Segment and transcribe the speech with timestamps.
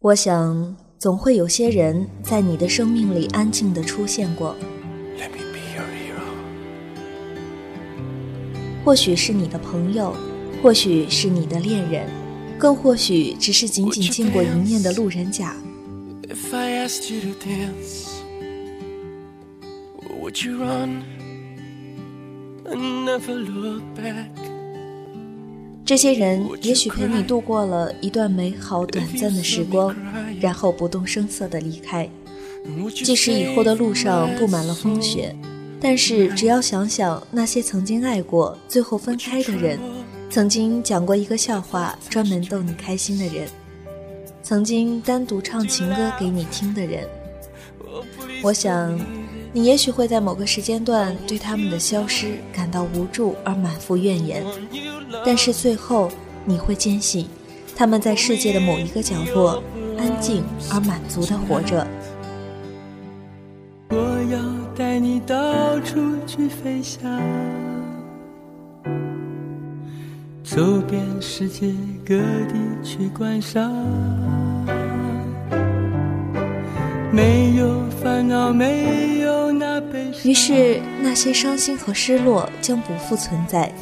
[0.00, 4.54] 我想，总会有些人在你的生命里安静的出现过。
[8.84, 10.14] 或许是你的朋友，
[10.62, 12.08] 或许是你的恋人，
[12.56, 15.56] 更或许只是仅仅见过一面的路人甲。
[25.88, 29.96] 这些人也许陪你度过了一段美好短暂的时光，
[30.38, 32.06] 然后不动声色地离开。
[32.94, 35.34] 即使以后的路上布满了风雪，
[35.80, 39.80] 但是只要想想那些曾经爱过、最后分开的人，
[40.28, 43.48] 曾经讲过一个笑话专门逗你开心的人，
[44.42, 47.08] 曾经单独唱情歌给你听的人，
[48.42, 49.00] 我想。
[49.58, 54.44] 你也许会在某个时间段对他们的消失感到无助而满腹怨言，
[55.26, 56.08] 但是最后
[56.44, 57.26] 你会坚信，
[57.74, 59.60] 他们在世界的某一个角落
[59.98, 61.84] 安静而满足的活着。
[63.90, 63.96] 我
[64.30, 64.38] 要
[64.76, 67.10] 带你到处去飞翔，
[70.44, 71.74] 走遍世界
[72.06, 73.74] 各地去观赏，
[77.10, 80.30] 没有烦恼，没有那悲伤。
[80.30, 83.72] 于是，那些伤心和失落将不复存在。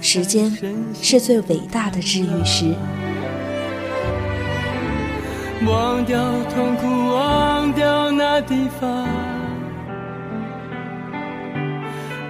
[0.00, 0.54] 时间
[1.00, 2.74] 是最伟大的治愈师。
[5.66, 6.18] 忘掉
[6.54, 9.08] 痛苦，忘掉那地方，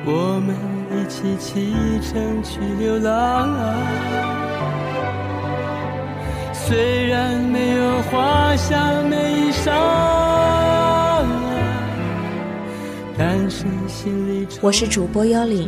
[0.07, 0.57] 我们
[0.93, 3.49] 一起启程去流浪。
[6.69, 9.73] 虽然没有华厦美衣裳。
[14.61, 15.67] 我是主播幺零，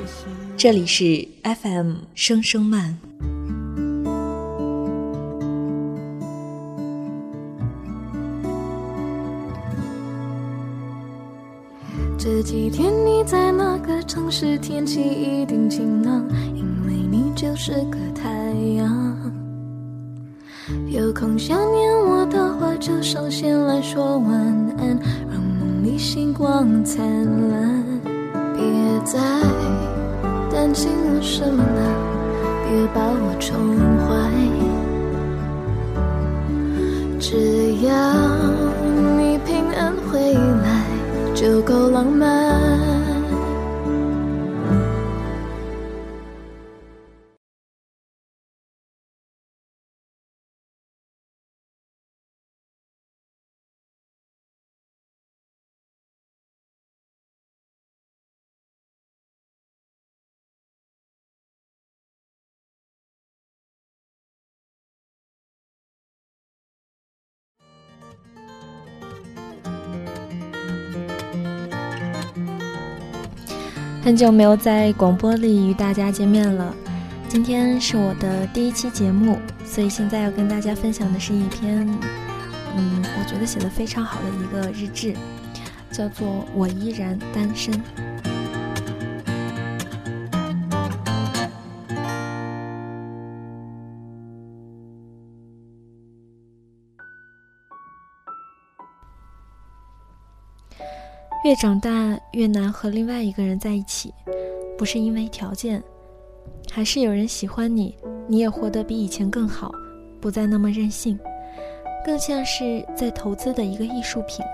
[0.59, 2.98] 这里是 FM 声声慢。
[12.19, 14.59] 这几天你在哪个城市？
[14.59, 16.22] 天气一定晴朗，
[16.55, 18.28] 因为你就是个太
[18.77, 19.09] 阳。
[21.00, 24.34] 有空想念我的话，就上线来说晚
[24.77, 24.99] 安。
[25.31, 27.03] 让梦里星光灿
[27.49, 27.83] 烂，
[28.55, 28.62] 别
[29.03, 29.19] 再
[30.53, 31.81] 担心我什么了，
[32.69, 33.56] 别把我宠
[34.05, 34.11] 坏，
[37.19, 37.91] 只要
[39.17, 40.84] 你平安回来，
[41.34, 43.00] 就够浪漫。
[74.03, 76.75] 很久没有在广播里与大家见面了，
[77.28, 81.87] 今天是我的第一期节目，所以现在要跟大家分享的是一篇，
[82.77, 85.15] 嗯，我觉得写的非常好的一个日志，
[85.91, 87.75] 叫做《我依然单身》。
[101.50, 104.15] 越长大越难和另外一个人在一起，
[104.78, 105.83] 不是因为条件，
[106.71, 107.93] 还是有人喜欢你，
[108.28, 109.75] 你也活得比以前更好，
[110.21, 111.19] 不再那么任性，
[112.06, 114.47] 更像是在投资的一个艺术品。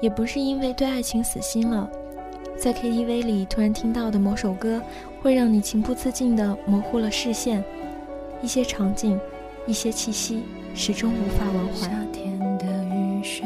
[0.00, 1.90] 也不是因为对爱情死心了，
[2.56, 4.80] 在 KTV 里突然听到的某首歌，
[5.20, 7.64] 会让你情不自禁地模糊了视线，
[8.40, 9.18] 一些场景，
[9.66, 10.44] 一些气息，
[10.76, 11.88] 始终无法忘怀。
[11.88, 13.44] 夏天的雨水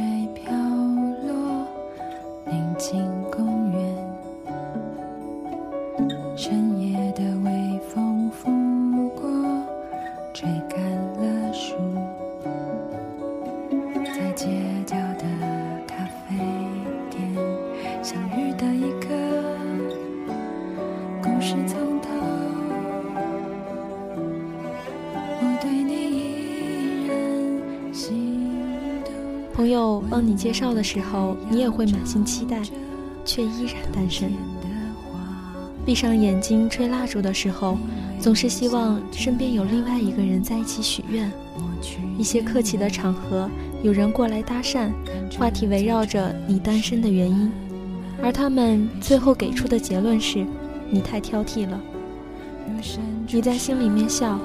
[29.55, 32.63] 朋友帮你介绍的时候，你也会满心期待，
[33.25, 34.33] 却依然单身。
[35.85, 37.77] 闭上眼睛吹蜡烛的时候，
[38.19, 41.31] 总是希望身边有另外一个人在一起许愿。
[42.17, 43.51] 一些客气的场合，
[43.83, 44.91] 有人过来搭讪，
[45.39, 47.51] 话题围绕着你单身的原因，
[48.23, 50.45] 而他们最后给出的结论是：
[50.91, 51.81] 你太挑剔了。
[53.31, 54.39] 你在心里面笑，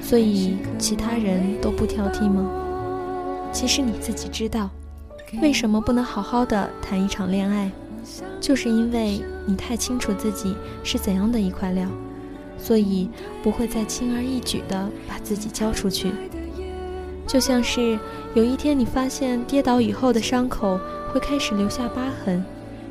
[0.00, 2.48] 所以其他人都不挑剔吗？
[3.52, 4.70] 其实你自己知道，
[5.40, 7.70] 为什么不能好好的谈一场恋爱，
[8.40, 10.54] 就是因为你太清楚自己
[10.84, 11.88] 是怎样的一块料，
[12.58, 13.08] 所以
[13.42, 16.12] 不会再轻而易举的把自己交出去。
[17.26, 17.98] 就像是
[18.34, 20.78] 有一天你发现跌倒以后的伤口
[21.12, 22.44] 会开始留下疤痕，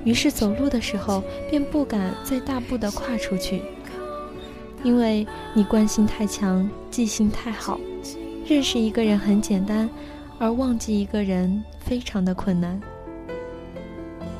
[0.06, 3.62] 于是走路的时候便不敢再大步的跨出去，
[4.84, 7.78] 因为你惯性太强，记性太好，
[8.48, 9.90] 认识一个人很简单。
[10.38, 12.78] 而忘记一个人非常的困难。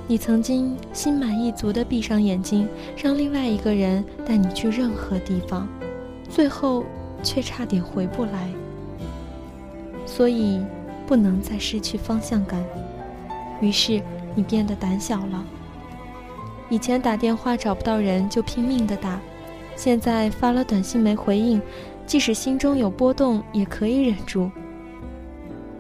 [0.08, 2.68] 你曾经心满意足的闭上眼睛，
[3.02, 5.68] 让另外一个人带你去任何地方，
[6.30, 6.84] 最后
[7.24, 8.52] 却差点回不来。
[10.06, 10.62] 所以
[11.08, 12.62] 不能再失去方向感，
[13.62, 14.02] 于是
[14.36, 15.44] 你变得胆小了。
[16.70, 19.20] 以前打电话找不到人就拼命的打，
[19.76, 21.62] 现在发了短信没回应，
[22.08, 24.50] 即使心中有波动也可以忍住。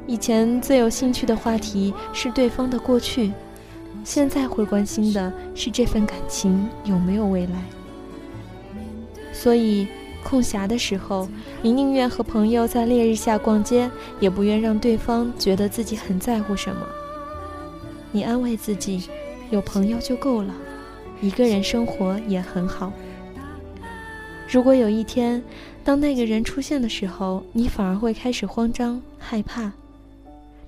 [0.07, 3.31] 以前最有兴趣的话题是对方的过去，
[4.03, 7.59] 现在会关心的是这份感情有没有未来。
[9.33, 9.87] 所以，
[10.23, 11.27] 空暇的时候，
[11.63, 13.89] 你宁愿和朋友在烈日下逛街，
[14.19, 16.85] 也不愿让对方觉得自己很在乎什么。
[18.15, 19.09] 你安慰自己，
[19.51, 20.55] 有朋友就够了，
[21.21, 22.93] 一个人生活也很好。
[24.49, 25.43] 如果有一天，
[25.83, 29.69] 当那个人出现的时候，你反而会开始慌张害怕。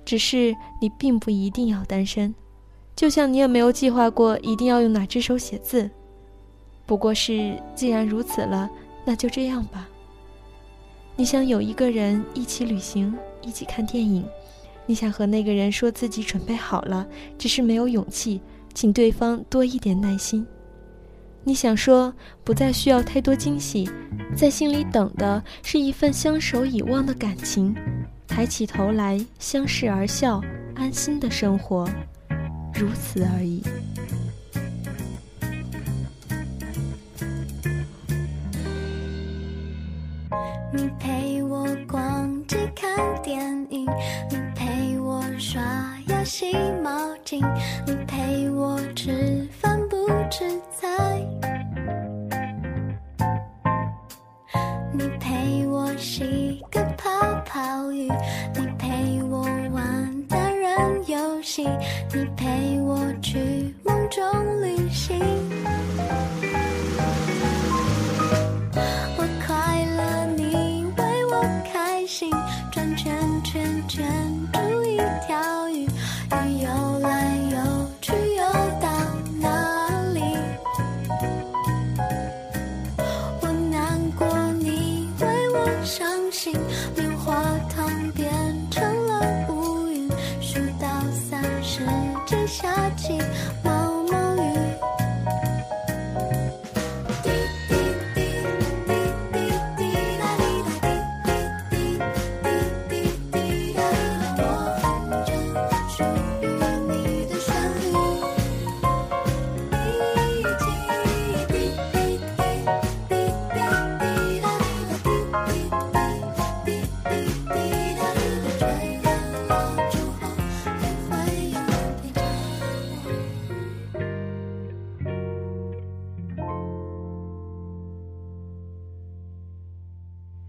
[0.04, 2.34] 只是你并不一定要单身，
[2.94, 5.88] 就像你也没有计划过一定要用哪只手写字。
[6.84, 8.68] 不过是既然如此了，
[9.06, 9.88] 那就这样吧。
[11.16, 14.22] 你想有一个人一起旅行，一起看电影，
[14.88, 17.06] 你想和那个人说自己准备好了，
[17.36, 18.40] 只是没有勇气，
[18.72, 20.46] 请对方多一点耐心。
[21.44, 22.12] 你想说
[22.42, 23.88] 不再需要太多惊喜，
[24.34, 27.76] 在心里等的是一份相守以望的感情。
[28.26, 30.40] 抬起头来，相视而笑，
[30.74, 31.86] 安心的生活，
[32.72, 33.62] 如此而已。
[46.38, 46.52] 牙洗
[46.82, 47.44] 毛巾，
[47.86, 48.78] 你陪我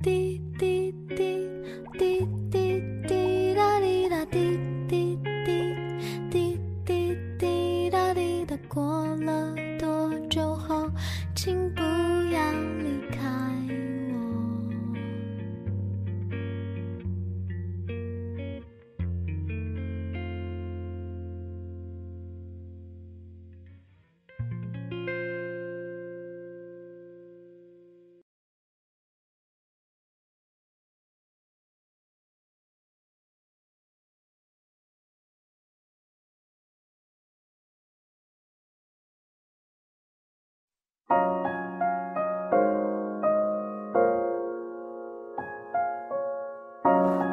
[0.02, 1.59] 滴滴滴。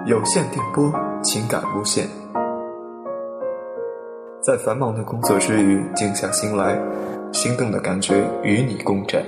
[0.07, 0.89] 有线电波，
[1.21, 2.07] 情感无限。
[4.41, 6.79] 在繁忙的工作之余，静下心来，
[7.33, 9.21] 心动的感觉与你共振。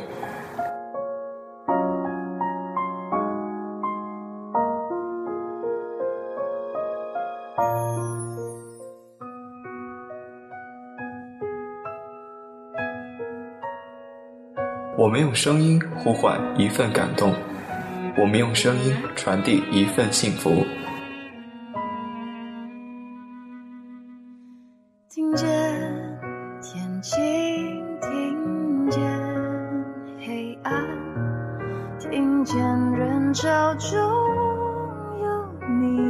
[14.96, 17.34] 我们用声音呼唤一份感动，
[18.20, 20.66] 我们用声音传递一份幸福。
[25.08, 25.46] 听见
[26.60, 27.20] 天晴
[28.00, 29.00] 听见
[30.18, 30.84] 黑暗
[32.00, 32.58] 听见
[32.92, 33.96] 人潮中
[35.22, 36.08] 有你。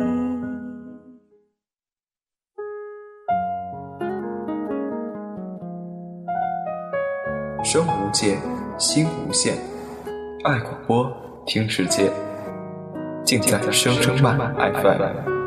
[7.62, 8.38] 生无界
[8.78, 9.58] 心无限
[10.42, 11.27] 爱广播。
[11.48, 12.12] 听世界，
[13.24, 15.37] 尽在声声慢 FM。